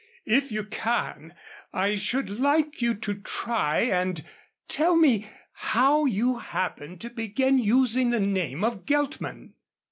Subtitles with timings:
[0.25, 1.35] If you can,
[1.71, 4.23] I should like you to try and
[4.67, 9.53] tell me how you happened to begin using the name of Geltman."